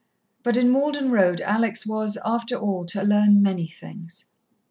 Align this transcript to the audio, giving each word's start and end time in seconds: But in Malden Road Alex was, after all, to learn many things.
But 0.41 0.57
in 0.57 0.71
Malden 0.71 1.11
Road 1.11 1.41
Alex 1.41 1.85
was, 1.85 2.17
after 2.25 2.55
all, 2.55 2.85
to 2.87 3.03
learn 3.03 3.43
many 3.43 3.67
things. 3.67 4.25